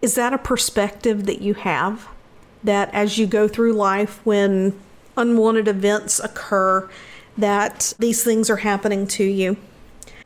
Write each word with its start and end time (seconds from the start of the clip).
Is 0.00 0.14
that 0.14 0.32
a 0.32 0.38
perspective 0.38 1.26
that 1.26 1.40
you 1.40 1.54
have? 1.54 2.08
That 2.62 2.92
as 2.94 3.18
you 3.18 3.26
go 3.26 3.48
through 3.48 3.72
life, 3.72 4.20
when 4.24 4.78
unwanted 5.16 5.66
events 5.66 6.20
occur, 6.20 6.88
that 7.36 7.94
these 7.98 8.22
things 8.22 8.48
are 8.48 8.58
happening 8.58 9.06
to 9.08 9.24
you? 9.24 9.56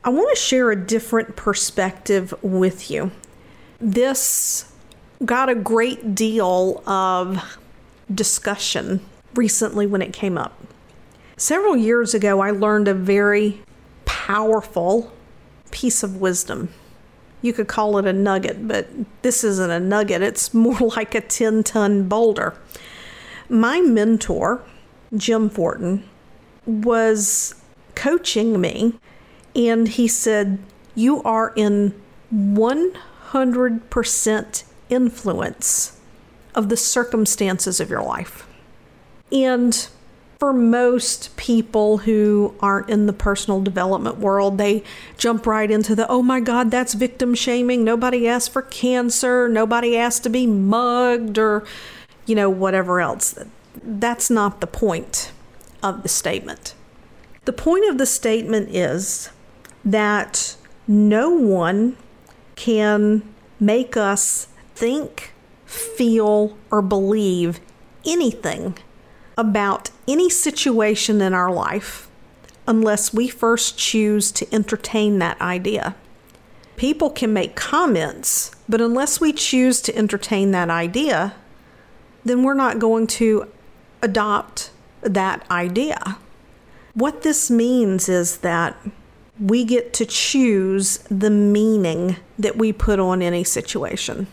I 0.03 0.09
want 0.09 0.35
to 0.35 0.41
share 0.41 0.69
a 0.69 0.75
different 0.75 1.35
perspective 1.35 2.33
with 2.41 2.91
you. 2.91 3.11
This 3.79 4.71
got 5.25 5.49
a 5.49 5.55
great 5.55 6.13
deal 6.13 6.83
of 6.87 7.41
discussion 8.13 8.99
recently 9.33 9.87
when 9.87 10.01
it 10.01 10.13
came 10.13 10.37
up. 10.37 10.53
Several 11.37 11.75
years 11.75 12.13
ago, 12.13 12.41
I 12.41 12.51
learned 12.51 12.87
a 12.87 12.93
very 12.93 13.61
powerful 14.05 15.11
piece 15.71 16.03
of 16.03 16.21
wisdom 16.21 16.69
you 17.43 17.53
could 17.53 17.67
call 17.67 17.99
it 17.99 18.07
a 18.07 18.13
nugget, 18.13 18.67
but 18.67 18.87
this 19.21 19.43
isn't 19.43 19.69
a 19.69 19.79
nugget. 19.79 20.23
It's 20.23 20.51
more 20.53 20.79
like 20.95 21.13
a 21.13 21.21
10 21.21 21.63
ton 21.63 22.07
boulder. 22.07 22.55
My 23.49 23.81
mentor, 23.81 24.63
Jim 25.15 25.49
Fortin, 25.49 26.05
was 26.65 27.53
coaching 27.93 28.59
me, 28.59 28.97
and 29.55 29.89
he 29.89 30.07
said, 30.07 30.57
You 30.95 31.21
are 31.23 31.53
in 31.55 31.93
100% 32.33 34.63
influence 34.89 35.99
of 36.55 36.69
the 36.69 36.77
circumstances 36.77 37.79
of 37.79 37.89
your 37.89 38.03
life. 38.03 38.47
And 39.31 39.87
for 40.43 40.51
most 40.51 41.33
people 41.37 41.99
who 41.99 42.53
aren't 42.59 42.89
in 42.89 43.05
the 43.05 43.13
personal 43.13 43.61
development 43.61 44.17
world, 44.17 44.57
they 44.57 44.83
jump 45.17 45.47
right 45.47 45.71
into 45.71 45.95
the, 45.95 46.05
oh 46.09 46.21
my 46.21 46.41
God, 46.41 46.69
that's 46.69 46.95
victim 46.95 47.33
shaming. 47.33 47.85
Nobody 47.85 48.27
asked 48.27 48.51
for 48.51 48.61
cancer. 48.63 49.47
Nobody 49.47 49.95
asked 49.95 50.23
to 50.23 50.29
be 50.29 50.45
mugged 50.45 51.37
or, 51.37 51.63
you 52.25 52.35
know, 52.35 52.49
whatever 52.49 52.99
else. 52.99 53.39
That's 53.81 54.29
not 54.29 54.59
the 54.59 54.67
point 54.67 55.31
of 55.81 56.03
the 56.03 56.09
statement. 56.09 56.75
The 57.45 57.53
point 57.53 57.89
of 57.89 57.97
the 57.97 58.05
statement 58.05 58.67
is 58.75 59.29
that 59.85 60.57
no 60.89 61.29
one 61.29 61.95
can 62.57 63.23
make 63.61 63.95
us 63.95 64.49
think, 64.75 65.31
feel, 65.65 66.57
or 66.69 66.81
believe 66.81 67.61
anything 68.05 68.77
about 69.37 69.89
any 70.07 70.29
situation 70.29 71.21
in 71.21 71.33
our 71.33 71.51
life 71.51 72.09
unless 72.67 73.13
we 73.13 73.27
first 73.27 73.77
choose 73.77 74.31
to 74.31 74.53
entertain 74.53 75.19
that 75.19 75.39
idea. 75.41 75.95
People 76.75 77.09
can 77.09 77.33
make 77.33 77.55
comments, 77.55 78.51
but 78.67 78.81
unless 78.81 79.19
we 79.19 79.33
choose 79.33 79.81
to 79.81 79.95
entertain 79.95 80.51
that 80.51 80.69
idea, 80.69 81.35
then 82.23 82.43
we're 82.43 82.53
not 82.53 82.79
going 82.79 83.05
to 83.05 83.47
adopt 84.01 84.71
that 85.01 85.45
idea. 85.51 86.17
What 86.93 87.23
this 87.23 87.51
means 87.51 88.07
is 88.07 88.37
that 88.37 88.77
we 89.39 89.63
get 89.65 89.93
to 89.93 90.05
choose 90.05 90.99
the 91.09 91.29
meaning 91.29 92.17
that 92.37 92.55
we 92.55 92.71
put 92.71 92.99
on 92.99 93.21
any 93.21 93.43
situation. 93.43 94.27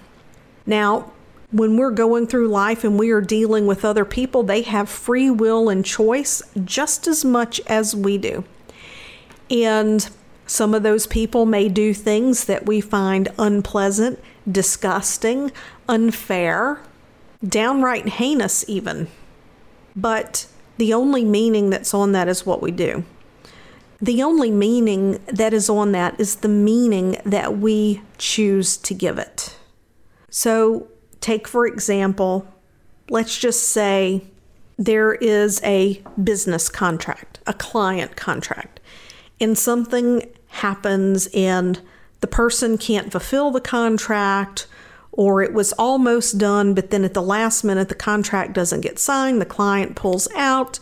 Now, 0.66 1.10
when 1.52 1.76
we're 1.76 1.90
going 1.90 2.26
through 2.26 2.48
life 2.48 2.84
and 2.84 2.98
we 2.98 3.10
are 3.10 3.20
dealing 3.20 3.66
with 3.66 3.84
other 3.84 4.04
people, 4.04 4.42
they 4.42 4.62
have 4.62 4.88
free 4.88 5.30
will 5.30 5.68
and 5.68 5.84
choice 5.84 6.42
just 6.64 7.06
as 7.06 7.24
much 7.24 7.60
as 7.66 7.94
we 7.94 8.18
do. 8.18 8.44
And 9.50 10.08
some 10.46 10.74
of 10.74 10.82
those 10.82 11.06
people 11.06 11.46
may 11.46 11.68
do 11.68 11.92
things 11.92 12.44
that 12.44 12.66
we 12.66 12.80
find 12.80 13.28
unpleasant, 13.38 14.20
disgusting, 14.50 15.50
unfair, 15.88 16.80
downright 17.46 18.08
heinous, 18.08 18.64
even. 18.68 19.08
But 19.96 20.46
the 20.76 20.94
only 20.94 21.24
meaning 21.24 21.70
that's 21.70 21.92
on 21.92 22.12
that 22.12 22.28
is 22.28 22.46
what 22.46 22.62
we 22.62 22.70
do. 22.70 23.04
The 24.00 24.22
only 24.22 24.50
meaning 24.50 25.20
that 25.26 25.52
is 25.52 25.68
on 25.68 25.92
that 25.92 26.18
is 26.18 26.36
the 26.36 26.48
meaning 26.48 27.20
that 27.24 27.58
we 27.58 28.02
choose 28.18 28.76
to 28.78 28.94
give 28.94 29.18
it. 29.18 29.56
So 30.30 30.88
Take, 31.20 31.46
for 31.46 31.66
example, 31.66 32.46
let's 33.08 33.38
just 33.38 33.68
say 33.68 34.24
there 34.78 35.12
is 35.14 35.60
a 35.62 36.02
business 36.22 36.68
contract, 36.68 37.38
a 37.46 37.52
client 37.52 38.16
contract, 38.16 38.80
and 39.40 39.56
something 39.56 40.22
happens 40.48 41.28
and 41.34 41.80
the 42.20 42.26
person 42.26 42.78
can't 42.78 43.12
fulfill 43.12 43.50
the 43.50 43.60
contract 43.60 44.66
or 45.12 45.42
it 45.42 45.52
was 45.52 45.72
almost 45.74 46.38
done, 46.38 46.72
but 46.72 46.90
then 46.90 47.04
at 47.04 47.14
the 47.14 47.22
last 47.22 47.64
minute 47.64 47.88
the 47.88 47.94
contract 47.94 48.52
doesn't 48.52 48.80
get 48.80 48.98
signed, 48.98 49.40
the 49.40 49.46
client 49.46 49.96
pulls 49.96 50.28
out, 50.34 50.78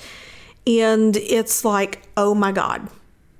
and 0.67 1.17
it's 1.17 1.65
like, 1.65 2.03
oh 2.17 2.35
my 2.35 2.53
God, 2.53 2.89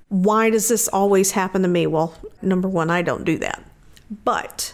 why 0.09 0.49
does 0.49 0.67
this 0.67 0.87
always 0.87 1.31
happen 1.31 1.61
to 1.61 1.67
me? 1.67 1.85
Well, 1.85 2.15
number 2.41 2.67
one, 2.67 2.89
I 2.89 3.01
don't 3.01 3.23
do 3.23 3.37
that. 3.37 3.63
But 4.25 4.73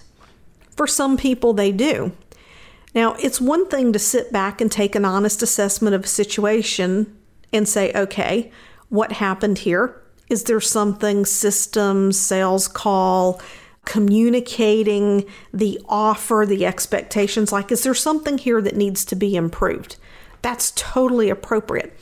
for 0.76 0.88
some 0.88 1.18
people, 1.18 1.54
they 1.54 1.72
do. 1.72 2.12
Now, 2.94 3.16
it's 3.16 3.42
one 3.42 3.68
thing 3.68 3.92
to 3.94 4.00
sit 4.00 4.32
back 4.32 4.62
and 4.62 4.72
take 4.72 4.96
an 4.96 5.06
honest 5.06 5.42
assessment 5.42 5.96
of 5.96 6.06
a 6.06 6.08
situation 6.08 7.18
and 7.52 7.68
say, 7.68 7.92
okay, 7.94 8.52
what 8.90 9.14
happened 9.14 9.60
here? 9.60 10.02
Is 10.30 10.44
there 10.46 10.62
something 10.62 11.26
systems, 11.26 12.18
sales 12.18 12.68
call, 12.68 13.42
communicating 13.84 15.26
the 15.54 15.80
offer, 15.88 16.46
the 16.48 16.66
expectations? 16.66 17.52
Like, 17.52 17.72
is 17.72 17.84
there 17.84 17.94
something 17.94 18.38
here 18.38 18.62
that 18.62 18.76
needs 18.76 19.06
to 19.06 19.16
be 19.16 19.36
improved? 19.36 19.98
That's 20.42 20.72
totally 20.76 21.30
appropriate. 21.30 21.98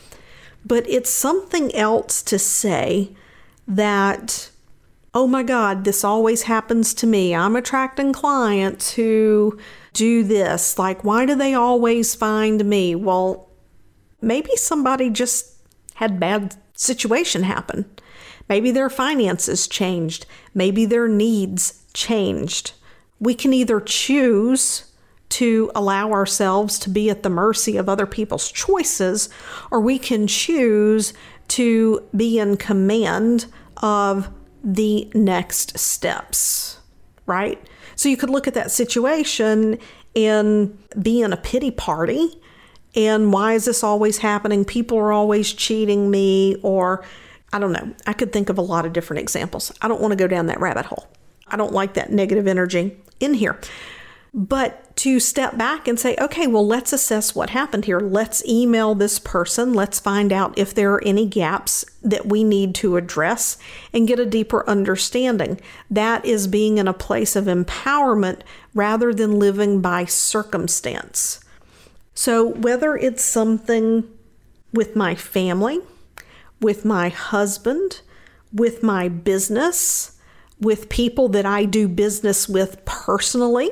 But 0.66 0.88
it's 0.88 1.10
something 1.10 1.74
else 1.76 2.22
to 2.24 2.40
say 2.40 3.16
that 3.68 4.50
oh 5.14 5.28
my 5.28 5.44
God, 5.44 5.84
this 5.84 6.04
always 6.04 6.44
happens 6.44 6.94
to 6.96 7.08
me. 7.08 7.36
I'm 7.36 7.56
attracting 7.56 8.14
clients 8.14 8.94
who 8.94 9.60
do 9.94 10.24
this. 10.24 10.80
Like, 10.80 11.04
why 11.04 11.26
do 11.26 11.36
they 11.36 11.54
always 11.54 12.16
find 12.16 12.66
me? 12.66 12.96
Well, 12.96 13.50
maybe 14.22 14.56
somebody 14.56 15.10
just 15.10 15.54
had 15.96 16.20
bad 16.20 16.56
situation 16.76 17.44
happen. 17.44 17.86
Maybe 18.50 18.72
their 18.72 18.90
finances 18.90 19.68
changed. 19.68 20.26
Maybe 20.54 20.86
their 20.86 21.08
needs 21.08 21.84
changed. 21.94 22.74
We 23.20 23.36
can 23.36 23.54
either 23.54 23.80
choose 23.80 24.92
to 25.30 25.72
allow 25.74 26.12
ourselves 26.12 26.78
to 26.80 26.90
be 26.90 27.10
at 27.10 27.24
the 27.24 27.30
mercy 27.30 27.78
of 27.78 27.88
other 27.88 28.06
people's 28.06 28.52
choices, 28.52 29.30
or 29.72 29.80
we 29.80 29.98
can 29.98 30.28
choose 30.28 31.14
to 31.50 32.04
be 32.16 32.38
in 32.40 32.58
command 32.58 33.46
of 33.78 34.30
the 34.64 35.12
next 35.14 35.78
steps, 35.78 36.80
right? 37.26 37.62
So 37.96 38.10
you 38.10 38.18
could 38.18 38.30
look 38.30 38.48
at 38.48 38.54
that 38.54 38.72
situation 38.72 39.78
and 40.16 40.78
be 41.02 41.22
in 41.22 41.34
a 41.34 41.38
pity 41.38 41.72
party. 41.72 42.40
And 42.96 43.34
why 43.34 43.54
is 43.54 43.66
this 43.66 43.84
always 43.84 44.20
happening? 44.20 44.66
People 44.66 44.98
are 45.00 45.12
always 45.12 45.52
cheating 45.52 46.12
me, 46.12 46.56
or 46.62 47.04
I 47.52 47.60
don't 47.60 47.72
know. 47.72 47.94
I 48.06 48.14
could 48.14 48.32
think 48.32 48.50
of 48.50 48.58
a 48.58 48.62
lot 48.62 48.86
of 48.86 48.94
different 48.94 49.20
examples. 49.22 49.72
I 49.82 49.88
don't 49.88 50.02
want 50.02 50.12
to 50.12 50.16
go 50.16 50.28
down 50.28 50.46
that 50.48 50.60
rabbit 50.60 50.86
hole. 50.86 51.08
I 51.48 51.58
don't 51.58 51.74
like 51.74 51.96
that 51.96 52.12
negative 52.12 52.48
energy 52.48 52.98
in 53.20 53.34
here. 53.34 53.60
But 54.34 54.96
to 54.96 55.20
step 55.20 55.58
back 55.58 55.88
and 55.88 56.00
say, 56.00 56.16
okay, 56.20 56.48
well, 56.48 56.66
let's 56.66 56.92
assess 56.92 57.36
what 57.36 57.52
happened 57.52 57.86
here. 57.86 58.00
Let's 58.00 58.44
email 58.46 58.96
this 58.96 59.20
person. 59.20 59.74
Let's 59.74 60.00
find 60.00 60.34
out 60.34 60.58
if 60.58 60.74
there 60.74 60.92
are 60.94 61.04
any 61.04 61.28
gaps 61.28 61.86
that 62.02 62.26
we 62.26 62.44
need 62.44 62.74
to 62.76 62.98
address 62.98 63.58
and 63.94 64.08
get 64.08 64.20
a 64.20 64.26
deeper 64.26 64.68
understanding. 64.68 65.62
That 65.90 66.26
is 66.26 66.48
being 66.48 66.80
in 66.80 66.88
a 66.88 66.94
place 66.94 67.36
of 67.36 67.46
empowerment 67.46 68.42
rather 68.74 69.14
than 69.14 69.38
living 69.38 69.82
by 69.82 70.06
circumstance. 70.06 71.40
So, 72.16 72.48
whether 72.48 72.96
it's 72.96 73.24
something 73.24 74.08
with 74.72 74.96
my 74.96 75.14
family, 75.14 75.80
with 76.60 76.86
my 76.86 77.10
husband, 77.10 78.02
with 78.52 78.82
my 78.82 79.10
business, 79.10 80.20
with 80.60 80.90
people 80.90 81.28
that 81.30 81.46
I 81.46 81.66
do 81.66 81.88
business 81.88 82.48
with 82.48 82.84
personally, 82.86 83.72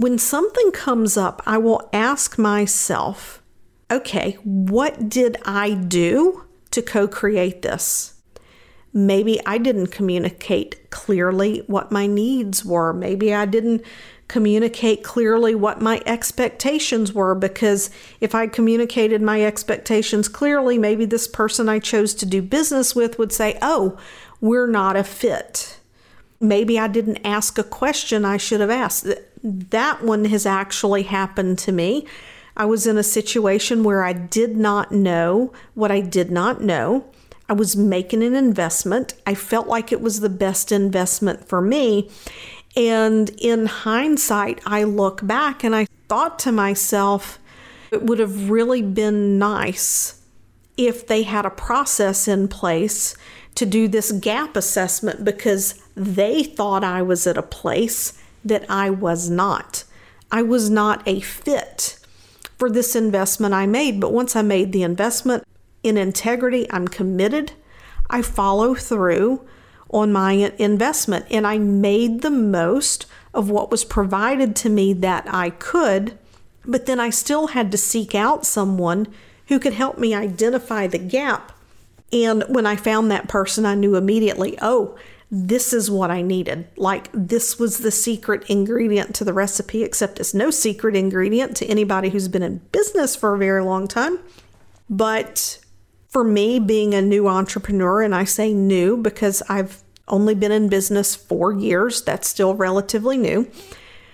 when 0.00 0.16
something 0.16 0.72
comes 0.72 1.18
up, 1.18 1.42
I 1.44 1.58
will 1.58 1.90
ask 1.92 2.38
myself, 2.38 3.42
okay, 3.90 4.38
what 4.44 5.10
did 5.10 5.36
I 5.44 5.74
do 5.74 6.46
to 6.70 6.80
co 6.80 7.06
create 7.06 7.60
this? 7.60 8.14
Maybe 8.94 9.38
I 9.44 9.58
didn't 9.58 9.88
communicate 9.88 10.88
clearly 10.88 11.64
what 11.66 11.92
my 11.92 12.06
needs 12.06 12.64
were. 12.64 12.94
Maybe 12.94 13.34
I 13.34 13.44
didn't 13.44 13.82
communicate 14.26 15.04
clearly 15.04 15.54
what 15.54 15.82
my 15.82 16.00
expectations 16.06 17.12
were 17.12 17.34
because 17.34 17.90
if 18.22 18.34
I 18.34 18.46
communicated 18.46 19.20
my 19.20 19.44
expectations 19.44 20.28
clearly, 20.28 20.78
maybe 20.78 21.04
this 21.04 21.28
person 21.28 21.68
I 21.68 21.78
chose 21.78 22.14
to 22.14 22.26
do 22.26 22.40
business 22.40 22.96
with 22.96 23.18
would 23.18 23.32
say, 23.32 23.58
Oh, 23.60 23.98
we're 24.40 24.66
not 24.66 24.96
a 24.96 25.04
fit. 25.04 25.78
Maybe 26.40 26.78
I 26.78 26.88
didn't 26.88 27.18
ask 27.22 27.58
a 27.58 27.62
question 27.62 28.24
I 28.24 28.38
should 28.38 28.62
have 28.62 28.70
asked 28.70 29.06
that 29.42 30.02
one 30.02 30.26
has 30.26 30.46
actually 30.46 31.04
happened 31.04 31.58
to 31.60 31.72
me. 31.72 32.06
I 32.56 32.64
was 32.64 32.86
in 32.86 32.98
a 32.98 33.02
situation 33.02 33.84
where 33.84 34.02
I 34.02 34.12
did 34.12 34.56
not 34.56 34.92
know 34.92 35.52
what 35.74 35.90
I 35.90 36.00
did 36.00 36.30
not 36.30 36.60
know. 36.60 37.06
I 37.48 37.52
was 37.52 37.76
making 37.76 38.22
an 38.22 38.34
investment. 38.34 39.14
I 39.26 39.34
felt 39.34 39.66
like 39.66 39.92
it 39.92 40.00
was 40.00 40.20
the 40.20 40.28
best 40.28 40.70
investment 40.70 41.48
for 41.48 41.60
me. 41.60 42.10
And 42.76 43.30
in 43.38 43.66
hindsight, 43.66 44.60
I 44.64 44.84
look 44.84 45.26
back 45.26 45.64
and 45.64 45.74
I 45.74 45.86
thought 46.08 46.38
to 46.40 46.52
myself, 46.52 47.38
it 47.90 48.02
would 48.02 48.18
have 48.18 48.50
really 48.50 48.82
been 48.82 49.38
nice 49.38 50.20
if 50.76 51.06
they 51.06 51.24
had 51.24 51.44
a 51.44 51.50
process 51.50 52.28
in 52.28 52.46
place 52.46 53.16
to 53.56 53.66
do 53.66 53.88
this 53.88 54.12
gap 54.12 54.56
assessment 54.56 55.24
because 55.24 55.74
they 55.96 56.44
thought 56.44 56.84
I 56.84 57.02
was 57.02 57.26
at 57.26 57.36
a 57.36 57.42
place 57.42 58.19
that 58.44 58.64
I 58.70 58.90
was 58.90 59.30
not. 59.30 59.84
I 60.30 60.42
was 60.42 60.70
not 60.70 61.02
a 61.06 61.20
fit 61.20 61.98
for 62.58 62.70
this 62.70 62.94
investment 62.94 63.54
I 63.54 63.66
made. 63.66 64.00
But 64.00 64.12
once 64.12 64.36
I 64.36 64.42
made 64.42 64.72
the 64.72 64.82
investment 64.82 65.44
in 65.82 65.96
integrity, 65.96 66.66
I'm 66.70 66.88
committed. 66.88 67.52
I 68.08 68.22
follow 68.22 68.74
through 68.74 69.46
on 69.88 70.12
my 70.12 70.52
investment 70.58 71.26
and 71.30 71.46
I 71.46 71.58
made 71.58 72.20
the 72.20 72.30
most 72.30 73.06
of 73.32 73.50
what 73.50 73.70
was 73.70 73.84
provided 73.84 74.54
to 74.56 74.68
me 74.68 74.92
that 74.92 75.24
I 75.32 75.50
could. 75.50 76.18
But 76.64 76.86
then 76.86 77.00
I 77.00 77.10
still 77.10 77.48
had 77.48 77.72
to 77.72 77.78
seek 77.78 78.14
out 78.14 78.44
someone 78.44 79.08
who 79.46 79.58
could 79.58 79.72
help 79.72 79.98
me 79.98 80.14
identify 80.14 80.86
the 80.86 80.98
gap. 80.98 81.52
And 82.12 82.44
when 82.48 82.66
I 82.66 82.76
found 82.76 83.10
that 83.10 83.28
person, 83.28 83.64
I 83.64 83.74
knew 83.74 83.96
immediately, 83.96 84.58
oh, 84.60 84.98
this 85.30 85.72
is 85.72 85.90
what 85.90 86.10
I 86.10 86.22
needed. 86.22 86.66
Like, 86.76 87.08
this 87.12 87.58
was 87.58 87.78
the 87.78 87.92
secret 87.92 88.44
ingredient 88.48 89.14
to 89.16 89.24
the 89.24 89.32
recipe, 89.32 89.84
except 89.84 90.18
it's 90.18 90.34
no 90.34 90.50
secret 90.50 90.96
ingredient 90.96 91.56
to 91.58 91.66
anybody 91.66 92.10
who's 92.10 92.26
been 92.26 92.42
in 92.42 92.58
business 92.72 93.14
for 93.14 93.34
a 93.34 93.38
very 93.38 93.62
long 93.62 93.86
time. 93.86 94.18
But 94.88 95.60
for 96.08 96.24
me, 96.24 96.58
being 96.58 96.94
a 96.94 97.02
new 97.02 97.28
entrepreneur, 97.28 98.02
and 98.02 98.12
I 98.14 98.24
say 98.24 98.52
new 98.52 98.96
because 98.96 99.42
I've 99.48 99.82
only 100.08 100.34
been 100.34 100.50
in 100.50 100.68
business 100.68 101.14
four 101.14 101.52
years, 101.52 102.02
that's 102.02 102.28
still 102.28 102.56
relatively 102.56 103.16
new. 103.16 103.48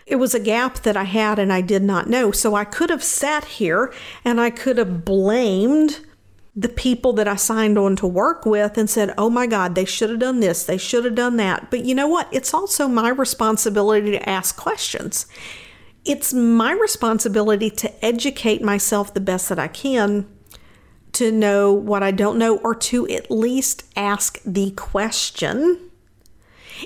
It 0.05 0.17
was 0.17 0.35
a 0.35 0.41
gap 0.41 0.81
that 0.81 0.97
I 0.97 1.05
had 1.05 1.39
and 1.39 1.51
I 1.51 1.63
did 1.63 1.83
not 1.83 2.11
know. 2.11 2.31
So 2.31 2.55
I 2.55 2.65
could 2.65 2.91
have 2.91 3.03
sat 3.03 3.45
here 3.45 3.93
and 4.23 4.39
I 4.39 4.51
could 4.51 4.77
have 4.77 5.05
blamed 5.05 6.06
the 6.59 6.69
people 6.71 7.13
that 7.13 7.29
I 7.29 7.37
signed 7.37 7.77
on 7.77 7.97
to 7.97 8.07
work 8.07 8.47
with 8.47 8.79
and 8.79 8.89
said, 8.89 9.13
oh 9.19 9.29
my 9.29 9.47
God, 9.47 9.75
they 9.75 9.85
should 9.85 10.09
have 10.09 10.19
done 10.19 10.41
this, 10.41 10.65
they 10.65 10.79
should 10.79 11.05
have 11.05 11.15
done 11.15 11.37
that. 11.37 11.71
But 11.71 11.85
you 11.85 11.95
know 11.95 12.09
what? 12.09 12.29
It's 12.33 12.55
also 12.55 12.89
my 12.89 13.11
responsibility 13.11 14.11
to 14.13 14.29
ask 14.29 14.57
questions. 14.57 15.27
It's 16.07 16.33
my 16.33 16.73
responsibility 16.73 17.69
to 17.71 18.05
educate 18.05 18.63
myself 18.63 19.13
the 19.13 19.21
best 19.21 19.51
that 19.51 19.59
I 19.59 19.69
can 19.69 20.27
to 21.13 21.31
know 21.33 21.73
what 21.73 22.03
I 22.03 22.11
don't 22.11 22.39
know 22.39 22.59
or 22.59 22.75
to 22.75 23.07
at 23.09 23.31
least 23.31 23.85
ask 23.97 24.41
the 24.45 24.71
question. 24.73 25.91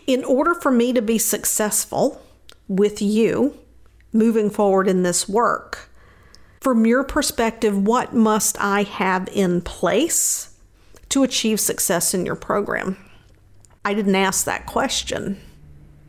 In 0.06 0.24
order 0.24 0.54
for 0.54 0.70
me 0.70 0.92
to 0.92 1.02
be 1.02 1.18
successful 1.18 2.22
with 2.68 3.02
you 3.02 3.58
moving 4.12 4.48
forward 4.48 4.88
in 4.88 5.02
this 5.02 5.28
work, 5.28 5.89
from 6.60 6.84
your 6.84 7.04
perspective, 7.04 7.86
what 7.86 8.12
must 8.12 8.60
I 8.60 8.82
have 8.82 9.28
in 9.32 9.60
place 9.62 10.54
to 11.08 11.22
achieve 11.22 11.58
success 11.58 12.14
in 12.14 12.26
your 12.26 12.36
program? 12.36 12.96
I 13.84 13.94
didn't 13.94 14.14
ask 14.14 14.44
that 14.44 14.66
question. 14.66 15.40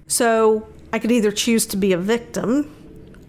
So 0.07 0.67
I 0.91 0.99
could 0.99 1.11
either 1.11 1.31
choose 1.31 1.65
to 1.67 1.77
be 1.77 1.93
a 1.93 1.97
victim 1.97 2.75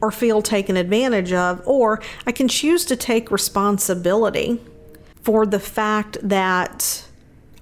or 0.01 0.11
feel 0.11 0.43
taken 0.43 0.77
advantage 0.77 1.33
of, 1.33 1.63
or 1.65 2.03
I 2.27 2.33
can 2.33 2.49
choose 2.49 2.85
to 2.87 2.97
take 2.97 3.31
responsibility 3.31 4.61
for 5.23 5.47
the 5.47 5.61
fact 5.61 6.19
that 6.29 7.05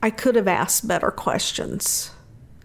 I 0.03 0.09
could 0.09 0.37
have 0.37 0.49
asked 0.49 0.89
better 0.89 1.11
questions. 1.11 2.11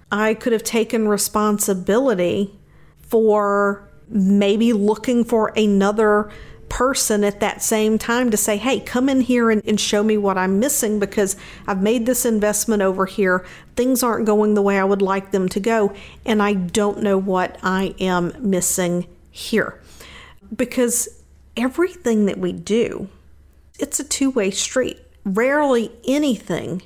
I 0.10 0.34
could 0.34 0.54
have 0.54 0.64
taken 0.64 1.10
responsibility 1.10 2.58
for 3.00 3.90
maybe 4.08 4.72
looking 4.72 5.26
for 5.26 5.52
another 5.58 6.32
person 6.70 7.24
at 7.24 7.40
that 7.40 7.62
same 7.62 7.98
time 7.98 8.32
to 8.32 8.38
say, 8.38 8.58
hey, 8.58 8.80
come 8.80 9.10
in 9.10 9.22
here 9.22 9.52
and, 9.52 9.66
and, 9.66 9.80
show 9.80 10.04
me 10.04 10.18
what 10.18 10.38
I'm 10.38 10.60
missing 10.60 11.00
because 11.00 11.36
I've 11.68 11.82
made 11.82 12.06
this 12.06 12.26
investment 12.26 12.82
over 12.82 13.06
here. 13.06 13.46
Things 13.76 14.04
aren't 14.04 14.26
going 14.26 14.54
the 14.54 14.62
way 14.62 14.80
I 14.80 14.84
would 14.84 15.02
like 15.02 15.32
them 15.32 15.48
to 15.50 15.60
go, 15.60 15.94
and 16.26 16.42
I 16.42 16.54
don't 16.54 17.02
know 17.02 17.18
what 17.18 17.58
I 17.64 17.96
am 18.00 18.34
missing 18.40 19.08
here. 19.32 19.82
Because 20.56 21.24
everything 21.58 22.26
that 22.26 22.38
we 22.38 22.52
do, 22.52 23.10
it's 23.80 24.00
a 24.00 24.04
two 24.04 24.30
way 24.30 24.52
street. 24.52 25.00
Rarely 25.24 25.92
anything 26.08 26.82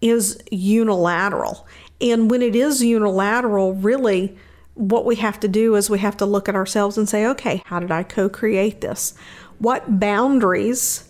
is 0.00 0.42
unilateral. 0.50 1.66
And 2.00 2.30
when 2.30 2.42
it 2.42 2.56
is 2.56 2.82
unilateral, 2.82 3.74
really, 3.74 4.36
what 4.80 5.04
we 5.04 5.16
have 5.16 5.38
to 5.40 5.48
do 5.48 5.76
is 5.76 5.90
we 5.90 5.98
have 5.98 6.16
to 6.16 6.24
look 6.24 6.48
at 6.48 6.54
ourselves 6.54 6.96
and 6.96 7.06
say, 7.06 7.26
okay, 7.26 7.62
how 7.66 7.80
did 7.80 7.90
I 7.90 8.02
co 8.02 8.30
create 8.30 8.80
this? 8.80 9.12
What 9.58 10.00
boundaries 10.00 11.06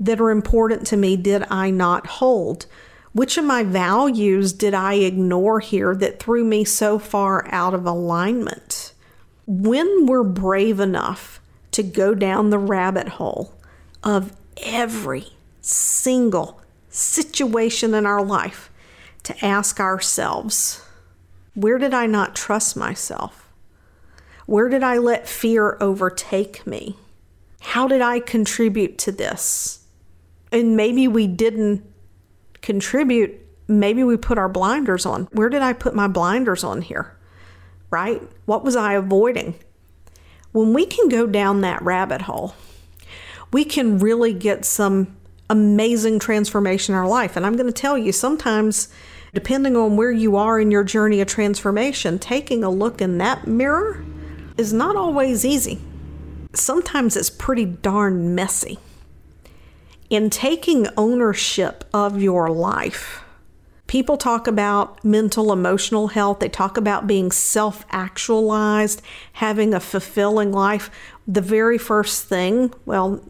that 0.00 0.22
are 0.22 0.30
important 0.30 0.86
to 0.86 0.96
me 0.96 1.18
did 1.18 1.44
I 1.50 1.70
not 1.70 2.06
hold? 2.06 2.64
Which 3.12 3.36
of 3.36 3.44
my 3.44 3.62
values 3.62 4.54
did 4.54 4.72
I 4.72 4.94
ignore 4.94 5.60
here 5.60 5.94
that 5.96 6.18
threw 6.18 6.44
me 6.44 6.64
so 6.64 6.98
far 6.98 7.46
out 7.52 7.74
of 7.74 7.84
alignment? 7.84 8.94
When 9.46 10.06
we're 10.06 10.24
brave 10.24 10.80
enough 10.80 11.42
to 11.72 11.82
go 11.82 12.14
down 12.14 12.48
the 12.48 12.58
rabbit 12.58 13.08
hole 13.08 13.52
of 14.02 14.34
every 14.62 15.26
single 15.60 16.62
situation 16.88 17.92
in 17.92 18.06
our 18.06 18.24
life 18.24 18.70
to 19.24 19.44
ask 19.44 19.78
ourselves, 19.78 20.82
where 21.54 21.78
did 21.78 21.94
I 21.94 22.06
not 22.06 22.36
trust 22.36 22.76
myself? 22.76 23.48
Where 24.46 24.68
did 24.68 24.82
I 24.82 24.98
let 24.98 25.28
fear 25.28 25.76
overtake 25.80 26.66
me? 26.66 26.96
How 27.60 27.86
did 27.86 28.00
I 28.00 28.20
contribute 28.20 28.98
to 28.98 29.12
this? 29.12 29.84
And 30.50 30.76
maybe 30.76 31.06
we 31.06 31.26
didn't 31.26 31.84
contribute. 32.60 33.34
Maybe 33.68 34.02
we 34.02 34.16
put 34.16 34.38
our 34.38 34.48
blinders 34.48 35.06
on. 35.06 35.28
Where 35.32 35.48
did 35.48 35.62
I 35.62 35.72
put 35.72 35.94
my 35.94 36.08
blinders 36.08 36.64
on 36.64 36.82
here? 36.82 37.16
Right? 37.90 38.22
What 38.46 38.64
was 38.64 38.76
I 38.76 38.94
avoiding? 38.94 39.54
When 40.52 40.72
we 40.72 40.86
can 40.86 41.08
go 41.08 41.26
down 41.26 41.60
that 41.60 41.82
rabbit 41.82 42.22
hole, 42.22 42.54
we 43.52 43.64
can 43.64 43.98
really 43.98 44.32
get 44.32 44.64
some 44.64 45.16
amazing 45.48 46.18
transformation 46.18 46.94
in 46.94 46.98
our 46.98 47.08
life. 47.08 47.36
And 47.36 47.44
I'm 47.44 47.56
going 47.56 47.66
to 47.66 47.72
tell 47.72 47.98
you, 47.98 48.12
sometimes 48.12 48.88
Depending 49.32 49.76
on 49.76 49.96
where 49.96 50.10
you 50.10 50.36
are 50.36 50.58
in 50.58 50.70
your 50.70 50.84
journey 50.84 51.20
of 51.20 51.28
transformation, 51.28 52.18
taking 52.18 52.64
a 52.64 52.70
look 52.70 53.00
in 53.00 53.18
that 53.18 53.46
mirror 53.46 54.04
is 54.56 54.72
not 54.72 54.96
always 54.96 55.44
easy. 55.44 55.80
Sometimes 56.52 57.16
it's 57.16 57.30
pretty 57.30 57.64
darn 57.64 58.34
messy. 58.34 58.78
In 60.08 60.30
taking 60.30 60.88
ownership 60.96 61.84
of 61.94 62.20
your 62.20 62.50
life, 62.50 63.22
People 63.90 64.16
talk 64.16 64.46
about 64.46 65.04
mental, 65.04 65.52
emotional 65.52 66.06
health. 66.06 66.38
They 66.38 66.48
talk 66.48 66.76
about 66.76 67.08
being 67.08 67.32
self 67.32 67.84
actualized, 67.90 69.02
having 69.32 69.74
a 69.74 69.80
fulfilling 69.80 70.52
life. 70.52 70.92
The 71.26 71.40
very 71.40 71.76
first 71.76 72.28
thing, 72.28 72.72
well, 72.86 73.20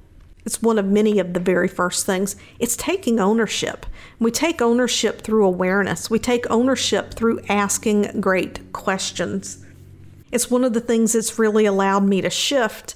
it's 0.44 0.62
one 0.62 0.78
of 0.78 0.86
many 0.86 1.18
of 1.18 1.32
the 1.34 1.40
very 1.40 1.68
first 1.68 2.06
things, 2.06 2.36
it's 2.58 2.76
taking 2.76 3.20
ownership. 3.20 3.86
We 4.18 4.30
take 4.30 4.62
ownership 4.62 5.22
through 5.22 5.44
awareness, 5.44 6.10
we 6.10 6.18
take 6.18 6.50
ownership 6.50 7.14
through 7.14 7.40
asking 7.48 8.20
great 8.20 8.72
questions. 8.72 9.64
It's 10.32 10.50
one 10.50 10.64
of 10.64 10.72
the 10.72 10.80
things 10.80 11.12
that's 11.12 11.38
really 11.38 11.66
allowed 11.66 12.04
me 12.04 12.20
to 12.20 12.30
shift 12.30 12.94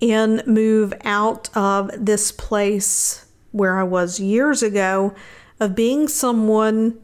and 0.00 0.44
move 0.46 0.92
out 1.04 1.48
of 1.56 1.90
this 1.96 2.32
place 2.32 3.26
where 3.52 3.78
I 3.78 3.84
was 3.84 4.18
years 4.18 4.62
ago 4.62 5.14
of 5.60 5.76
being 5.76 6.08
someone 6.08 6.98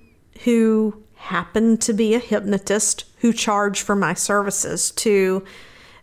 who 0.45 1.02
happened 1.14 1.80
to 1.83 1.92
be 1.92 2.14
a 2.14 2.18
hypnotist 2.18 3.04
who 3.18 3.33
charged 3.33 3.83
for 3.83 3.95
my 3.95 4.14
services 4.14 4.90
to 4.92 5.45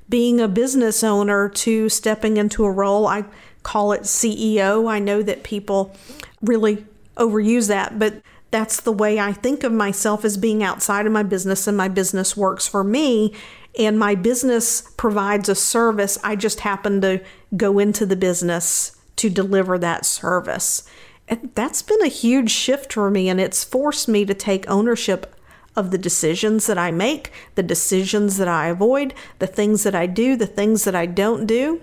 being 0.10 0.40
a 0.40 0.48
business 0.48 1.04
owner 1.04 1.50
to 1.50 1.90
stepping 1.90 2.38
into 2.38 2.64
a 2.66 2.72
role 2.72 3.08
I 3.08 3.26
call 3.64 3.92
it 3.92 4.04
CEO. 4.04 4.90
I 4.90 5.00
know 5.00 5.24
that 5.24 5.44
people 5.44 5.96
really 6.42 6.86
overuse 7.18 7.68
that, 7.68 7.98
but 7.98 8.22
that's 8.52 8.80
the 8.80 8.92
way 8.92 9.20
I 9.20 9.34
think 9.34 9.64
of 9.64 9.72
myself 9.72 10.24
as 10.24 10.38
being 10.38 10.64
outside 10.64 11.06
of 11.06 11.12
my 11.12 11.24
business 11.24 11.68
and 11.68 11.76
my 11.76 11.88
business 11.88 12.38
works 12.38 12.68
for 12.68 12.84
me 12.84 13.34
and 13.78 14.00
my 14.00 14.16
business 14.16 14.82
provides 14.98 15.50
a 15.50 15.56
service. 15.56 16.18
I 16.24 16.36
just 16.36 16.62
happen 16.62 17.02
to 17.02 17.22
go 17.58 17.80
into 17.80 18.06
the 18.06 18.16
business 18.16 18.96
to 19.18 19.30
deliver 19.30 19.78
that 19.78 20.06
service. 20.06 20.84
And 21.28 21.52
that's 21.56 21.82
been 21.82 22.02
a 22.04 22.08
huge 22.08 22.52
shift 22.52 22.94
for 22.94 23.10
me, 23.10 23.30
and 23.30 23.42
it's 23.42 23.64
forced 23.64 24.08
me 24.08 24.26
to 24.26 24.34
take 24.34 24.70
ownership 24.70 25.35
of 25.75 25.91
the 25.91 25.98
decisions 25.98 26.67
that 26.67 26.77
I 26.77 26.91
make, 26.91 27.32
the 27.55 27.63
decisions 27.63 28.38
that 28.38 28.48
I 28.48 28.67
avoid, 28.67 29.13
the 29.39 29.48
things 29.48 29.84
that 29.84 29.96
I 29.96 30.05
do, 30.05 30.36
the 30.36 30.46
things 30.46 30.84
that 30.86 30.96
I 30.96 31.05
don't 31.05 31.46
do, 31.46 31.82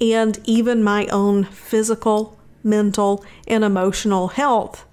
and 0.00 0.38
even 0.44 0.82
my 0.82 1.06
own 1.06 1.44
physical, 1.44 2.38
mental, 2.62 3.24
and 3.48 3.64
emotional 3.64 4.28
health. 4.28 4.86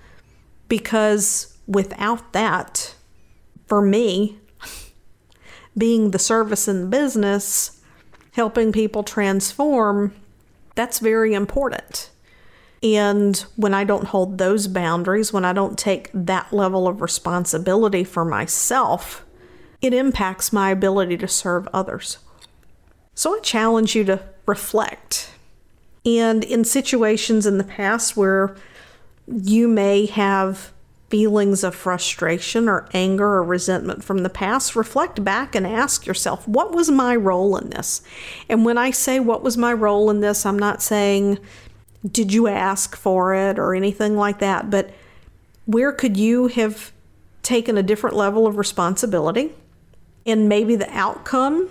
Because 0.68 1.58
without 1.68 2.34
that, 2.34 2.96
for 3.68 3.82
me, 3.82 4.38
being 5.78 6.12
the 6.12 6.20
service 6.20 6.68
the 6.82 6.90
business, 6.90 7.82
helping 8.32 8.72
people 8.72 9.04
transform, 9.04 10.14
that's 10.76 11.00
very 11.00 11.34
important. 11.34 12.10
And 12.84 13.38
when 13.56 13.74
I 13.74 13.86
don't 13.86 14.08
hold 14.08 14.38
those 14.38 14.68
boundaries, 14.68 15.32
when 15.32 15.46
I 15.46 15.54
don't 15.54 15.80
take 15.80 16.10
that 16.14 16.52
level 16.52 16.86
of 16.86 17.02
responsibility 17.02 18.04
for 18.04 18.26
myself, 18.26 19.26
it 19.82 19.94
impacts 19.94 20.52
my 20.52 20.70
ability 20.70 21.18
to 21.18 21.28
serve 21.28 21.68
others. 21.74 22.18
So 23.16 23.38
I 23.38 23.40
challenge 23.40 23.96
you 23.96 24.04
to 24.06 24.22
reflect. 24.46 25.32
And 26.06 26.44
in 26.44 26.66
situations 26.66 27.46
in 27.46 27.58
the 27.58 27.64
past 27.64 28.18
where 28.18 28.56
you 29.28 29.70
may 29.70 30.06
have 30.08 30.74
feelings 31.10 31.64
of 31.64 31.76
frustration 31.76 32.68
or 32.68 32.90
anger 32.94 33.36
or 33.36 33.44
resentment 33.44 34.04
from 34.04 34.24
the 34.24 34.30
past, 34.30 34.76
reflect 34.76 35.24
back 35.24 35.56
and 35.56 35.66
ask 35.66 36.06
yourself, 36.06 36.46
what 36.48 36.74
was 36.74 36.90
my 36.90 37.16
role 37.16 37.56
in 37.56 37.70
this? 37.70 38.02
And 38.50 38.66
when 38.66 38.78
I 38.78 38.92
say 38.92 39.20
what 39.20 39.44
was 39.44 39.56
my 39.56 39.72
role 39.72 40.10
in 40.10 40.20
this, 40.22 40.46
I'm 40.46 40.60
not 40.60 40.82
saying 40.82 41.38
did 42.12 42.34
you 42.34 42.48
ask 42.48 42.96
for 42.96 43.34
it 43.34 43.58
or 43.58 43.74
anything 43.74 44.18
like 44.18 44.40
that, 44.40 44.70
but 44.70 44.92
where 45.66 45.92
could 45.92 46.18
you 46.18 46.48
have 46.48 46.92
taken 47.42 47.78
a 47.78 47.84
different 47.84 48.16
level 48.16 48.46
of 48.46 48.58
responsibility 48.58 49.54
and 50.26 50.50
maybe 50.50 50.76
the 50.76 50.90
outcome, 50.92 51.70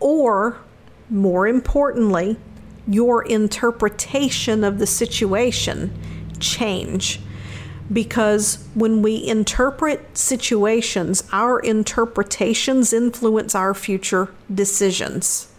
or 0.00 0.58
more 1.10 1.46
importantly, 1.46 2.36
your 2.86 3.24
interpretation 3.24 4.64
of 4.64 4.78
the 4.78 4.86
situation 4.86 5.92
change? 6.40 7.20
Because 7.92 8.66
when 8.74 9.00
we 9.00 9.26
interpret 9.26 10.16
situations, 10.16 11.22
our 11.32 11.60
interpretations 11.60 12.92
influence 12.92 13.54
our 13.54 13.72
future 13.74 14.28
decisions. 14.52 15.50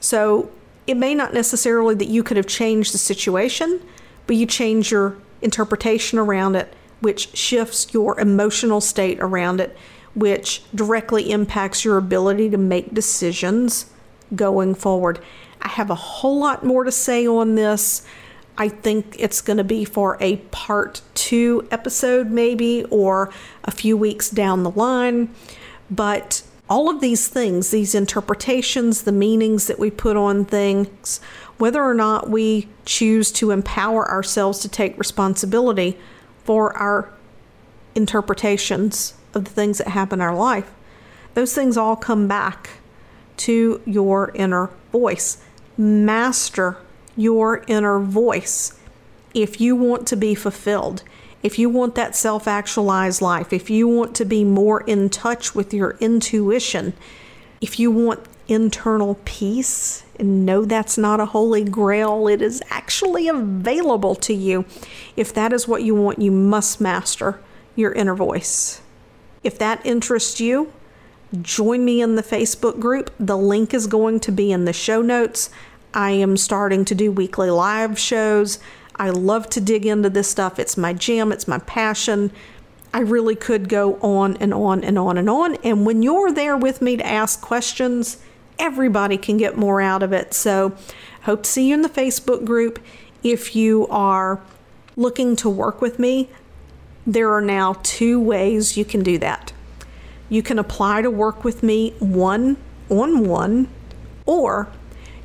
So 0.00 0.50
it 0.86 0.96
may 0.96 1.14
not 1.14 1.32
necessarily 1.32 1.94
that 1.96 2.08
you 2.08 2.22
could 2.22 2.36
have 2.36 2.46
changed 2.46 2.92
the 2.92 2.98
situation, 2.98 3.80
but 4.26 4.36
you 4.36 4.46
change 4.46 4.90
your 4.90 5.16
interpretation 5.40 6.18
around 6.18 6.56
it, 6.56 6.72
which 7.00 7.36
shifts 7.36 7.92
your 7.92 8.18
emotional 8.18 8.80
state 8.80 9.18
around 9.20 9.60
it, 9.60 9.76
which 10.14 10.62
directly 10.74 11.30
impacts 11.30 11.84
your 11.84 11.98
ability 11.98 12.50
to 12.50 12.58
make 12.58 12.94
decisions 12.94 13.86
going 14.34 14.74
forward. 14.74 15.20
I 15.60 15.68
have 15.68 15.90
a 15.90 15.94
whole 15.94 16.38
lot 16.38 16.64
more 16.64 16.84
to 16.84 16.92
say 16.92 17.26
on 17.26 17.54
this. 17.54 18.06
I 18.58 18.68
think 18.68 19.16
it's 19.18 19.40
going 19.40 19.56
to 19.56 19.64
be 19.64 19.84
for 19.84 20.16
a 20.20 20.36
part 20.50 21.00
two 21.14 21.66
episode, 21.70 22.30
maybe, 22.30 22.84
or 22.90 23.32
a 23.64 23.70
few 23.70 23.96
weeks 23.96 24.28
down 24.28 24.62
the 24.62 24.70
line. 24.70 25.34
But 25.90 26.42
all 26.72 26.88
of 26.88 27.02
these 27.02 27.28
things, 27.28 27.70
these 27.70 27.94
interpretations, 27.94 29.02
the 29.02 29.12
meanings 29.12 29.66
that 29.66 29.78
we 29.78 29.90
put 29.90 30.16
on 30.16 30.42
things, 30.42 31.20
whether 31.58 31.82
or 31.82 31.92
not 31.92 32.30
we 32.30 32.66
choose 32.86 33.30
to 33.30 33.50
empower 33.50 34.10
ourselves 34.10 34.58
to 34.60 34.70
take 34.70 34.96
responsibility 34.96 35.98
for 36.44 36.74
our 36.78 37.12
interpretations 37.94 39.12
of 39.34 39.44
the 39.44 39.50
things 39.50 39.76
that 39.76 39.88
happen 39.88 40.18
in 40.18 40.22
our 40.22 40.34
life, 40.34 40.72
those 41.34 41.54
things 41.54 41.76
all 41.76 41.94
come 41.94 42.26
back 42.26 42.70
to 43.36 43.82
your 43.84 44.32
inner 44.34 44.70
voice. 44.92 45.44
Master 45.76 46.78
your 47.18 47.64
inner 47.66 47.98
voice 47.98 48.80
if 49.34 49.60
you 49.60 49.76
want 49.76 50.06
to 50.06 50.16
be 50.16 50.34
fulfilled 50.34 51.02
if 51.42 51.58
you 51.58 51.68
want 51.68 51.94
that 51.94 52.14
self 52.14 52.46
actualized 52.46 53.20
life, 53.20 53.52
if 53.52 53.68
you 53.68 53.88
want 53.88 54.14
to 54.16 54.24
be 54.24 54.44
more 54.44 54.82
in 54.82 55.10
touch 55.10 55.54
with 55.54 55.74
your 55.74 55.96
intuition, 56.00 56.92
if 57.60 57.78
you 57.78 57.90
want 57.90 58.20
internal 58.48 59.18
peace 59.24 60.04
and 60.18 60.44
know 60.44 60.64
that's 60.64 60.98
not 60.98 61.20
a 61.20 61.26
holy 61.26 61.64
grail, 61.64 62.28
it 62.28 62.42
is 62.42 62.62
actually 62.70 63.28
available 63.28 64.14
to 64.16 64.34
you. 64.34 64.64
If 65.16 65.32
that 65.34 65.52
is 65.52 65.66
what 65.66 65.82
you 65.82 65.94
want, 65.94 66.20
you 66.20 66.30
must 66.30 66.80
master 66.80 67.40
your 67.74 67.92
inner 67.92 68.14
voice. 68.14 68.80
If 69.42 69.58
that 69.58 69.84
interests 69.84 70.40
you, 70.40 70.72
join 71.40 71.84
me 71.84 72.00
in 72.00 72.16
the 72.16 72.22
Facebook 72.22 72.78
group. 72.78 73.10
The 73.18 73.38
link 73.38 73.72
is 73.74 73.86
going 73.86 74.20
to 74.20 74.32
be 74.32 74.52
in 74.52 74.64
the 74.64 74.72
show 74.72 75.02
notes. 75.02 75.50
I 75.94 76.10
am 76.12 76.36
starting 76.36 76.84
to 76.86 76.94
do 76.94 77.10
weekly 77.10 77.50
live 77.50 77.98
shows. 77.98 78.58
I 79.02 79.10
love 79.10 79.50
to 79.50 79.60
dig 79.60 79.84
into 79.84 80.08
this 80.10 80.30
stuff. 80.30 80.60
It's 80.60 80.76
my 80.76 80.92
jam, 80.92 81.32
it's 81.32 81.48
my 81.48 81.58
passion. 81.58 82.30
I 82.94 83.00
really 83.00 83.34
could 83.34 83.68
go 83.68 83.94
on 83.96 84.36
and 84.36 84.54
on 84.54 84.84
and 84.84 84.96
on 84.96 85.18
and 85.18 85.28
on. 85.28 85.56
And 85.64 85.84
when 85.84 86.04
you're 86.04 86.30
there 86.30 86.56
with 86.56 86.80
me 86.80 86.96
to 86.98 87.04
ask 87.04 87.40
questions, 87.40 88.22
everybody 88.60 89.16
can 89.16 89.38
get 89.38 89.58
more 89.58 89.80
out 89.80 90.04
of 90.04 90.12
it. 90.12 90.34
So, 90.34 90.76
hope 91.22 91.42
to 91.42 91.50
see 91.50 91.70
you 91.70 91.74
in 91.74 91.82
the 91.82 91.88
Facebook 91.88 92.44
group. 92.44 92.78
If 93.24 93.56
you 93.56 93.88
are 93.88 94.40
looking 94.94 95.34
to 95.34 95.50
work 95.50 95.80
with 95.80 95.98
me, 95.98 96.30
there 97.04 97.32
are 97.32 97.42
now 97.42 97.80
two 97.82 98.20
ways 98.20 98.76
you 98.76 98.84
can 98.84 99.02
do 99.02 99.18
that. 99.18 99.52
You 100.28 100.44
can 100.44 100.60
apply 100.60 101.02
to 101.02 101.10
work 101.10 101.42
with 101.42 101.64
me 101.64 101.90
one 101.98 102.56
on 102.88 103.26
one, 103.26 103.66
or 104.26 104.68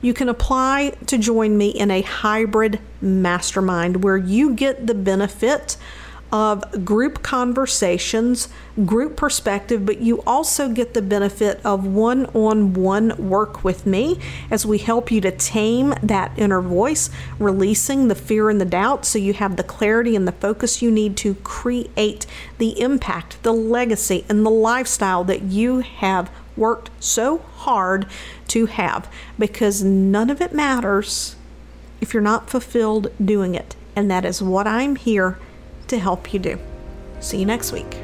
you 0.02 0.14
can 0.14 0.30
apply 0.30 0.94
to 1.08 1.18
join 1.18 1.58
me 1.58 1.70
in 1.70 1.92
a 1.92 2.02
hybrid 2.02 2.80
mastermind 3.02 4.04
where 4.04 4.18
you 4.18 4.54
get 4.54 4.88
the 4.88 4.94
benefit 4.94 5.78
of 6.32 6.84
group 6.84 7.24
conversations, 7.24 8.50
group 8.86 9.16
perspective, 9.16 9.86
but 9.86 10.00
you 10.00 10.22
also 10.24 10.68
get 10.70 10.94
the 10.94 11.02
benefit 11.02 11.60
of 11.64 11.86
one 11.86 12.26
on 12.28 12.74
one 12.74 13.30
work 13.30 13.64
with 13.64 13.86
me 13.86 14.20
as 14.52 14.66
we 14.66 14.78
help 14.78 15.10
you 15.10 15.22
to 15.22 15.32
tame 15.32 15.94
that 16.04 16.32
inner 16.38 16.62
voice, 16.62 17.10
releasing 17.40 18.08
the 18.08 18.16
fear 18.16 18.50
and 18.50 18.60
the 18.60 18.66
doubt 18.66 19.06
so 19.06 19.18
you 19.18 19.34
have 19.34 19.56
the 19.56 19.64
clarity 19.64 20.16
and 20.16 20.28
the 20.28 20.34
focus 20.34 20.82
you 20.82 20.92
need 20.92 21.16
to 21.16 21.36
create 21.36 22.26
the 22.58 22.80
impact, 22.82 23.42
the 23.44 23.54
legacy, 23.54 24.26
and 24.28 24.46
the 24.46 24.52
lifestyle 24.52 25.24
that 25.24 25.44
you 25.44 25.80
have 25.80 26.30
worked 26.58 26.90
so 27.00 27.38
hard 27.38 28.08
to 28.48 28.66
have 28.66 29.12
because 29.38 29.84
none 29.84 30.30
of 30.30 30.42
it 30.42 30.54
matters 30.54 31.36
if 32.02 32.14
you're 32.14 32.24
not 32.24 32.50
fulfilled 32.50 33.12
doing 33.24 33.56
it. 33.56 33.76
And 33.96 34.10
that 34.12 34.26
is 34.26 34.42
what 34.42 34.68
I'm 34.68 34.96
here 34.96 35.40
to 35.88 35.98
help 35.98 36.34
you 36.34 36.40
do. 36.40 36.60
See 37.20 37.40
you 37.40 37.46
next 37.46 37.72
week. 37.72 37.98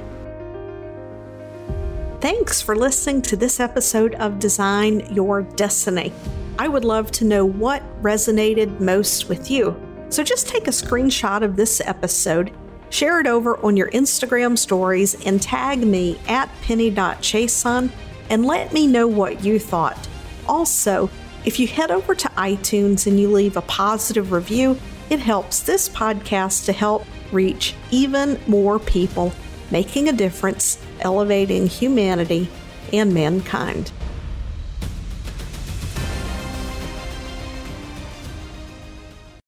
Thanks 2.19 2.61
for 2.61 2.75
listening 2.75 3.21
to 3.23 3.35
this 3.35 3.59
episode 3.59 4.15
of 4.15 4.39
Design 4.39 5.13
Your 5.13 5.41
Destiny. 5.41 6.13
I 6.57 6.67
would 6.67 6.85
love 6.85 7.11
to 7.11 7.25
know 7.25 7.45
what 7.45 7.83
resonated 8.01 8.79
most 8.79 9.27
with 9.27 9.51
you. 9.51 9.75
So 10.09 10.23
just 10.23 10.47
take 10.47 10.67
a 10.67 10.71
screenshot 10.71 11.43
of 11.43 11.55
this 11.55 11.81
episode 11.81 12.51
share 12.93 13.19
it 13.19 13.25
over 13.25 13.57
on 13.65 13.75
your 13.75 13.89
Instagram 13.89 14.55
stories 14.55 15.15
and 15.25 15.41
tag 15.41 15.79
me 15.79 16.19
at 16.27 16.47
penny.chason 16.61 17.89
and 18.29 18.45
let 18.45 18.73
me 18.73 18.87
know 18.87 19.07
what 19.07 19.43
you 19.43 19.59
thought. 19.59 20.07
Also, 20.47 21.09
if 21.45 21.59
you 21.59 21.67
head 21.67 21.91
over 21.91 22.15
to 22.15 22.27
iTunes 22.29 23.07
and 23.07 23.19
you 23.19 23.29
leave 23.29 23.57
a 23.57 23.61
positive 23.61 24.31
review, 24.31 24.77
it 25.09 25.19
helps 25.19 25.61
this 25.61 25.89
podcast 25.89 26.65
to 26.65 26.73
help 26.73 27.05
reach 27.31 27.75
even 27.91 28.39
more 28.47 28.79
people, 28.79 29.33
making 29.71 30.07
a 30.07 30.13
difference, 30.13 30.83
elevating 31.01 31.67
humanity 31.67 32.49
and 32.91 33.13
mankind. 33.13 33.91